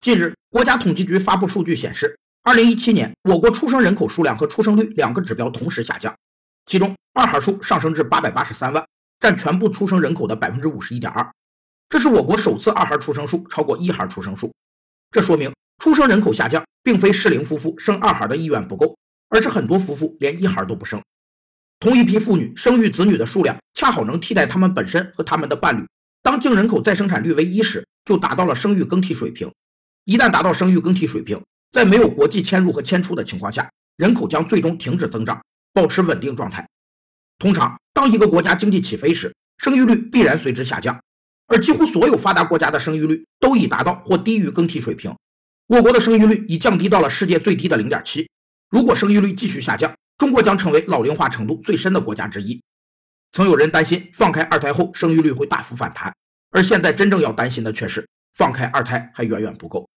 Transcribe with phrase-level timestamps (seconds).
[0.00, 6.16] 近日，国家统计局发布数据显示，二零一七年我国出生人口数量和出生率两个指标同时下降，
[6.64, 8.82] 其中二孩数上升至八百八十三万，
[9.18, 11.30] 占全部出生人口的百分之五十一点二，
[11.90, 14.50] 这是我国首次二孩出生数超过一孩出生数。
[15.10, 15.52] 这说明
[15.84, 18.96] 出生人口下降，并非适龄夫妇生二孩的意愿不够，
[19.28, 20.98] 而是很多夫妇连一孩都不生。
[21.78, 25.84] 同一批妇女生育子女的数量恰好能替代他们本身和他们的伴侣。
[26.22, 29.52] 当净人口再生产率为一时，就达到了生育更替水平。
[30.04, 31.40] 一旦达到生育更替水平，
[31.72, 35.40] 在没有国际迁入和迁出的情况下，人口将最终停止增长，
[35.72, 36.68] 保持稳定状态。
[37.38, 41.00] 通常，当一个国家经济起飞时，生育率必然随之下降，
[41.46, 45.14] 而几乎所有发达国家的生育率都已达到或低于更替水平。
[45.66, 48.28] 我国的生育率已降低到了世界最低的零点七。
[48.70, 52.62] 如果生育率继续下降，中国将成为老龄化程度最深的国家之一。
[53.32, 56.14] 曾有人担心放开二胎后生育率会大幅反弹，
[56.50, 59.88] 而现在真正要担心的却是放开二胎还远远不够。